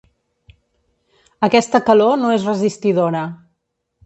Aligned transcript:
Aquesta 1.49 1.83
calor 1.91 2.17
no 2.23 2.33
és 2.39 2.49
resistidora. 2.51 3.23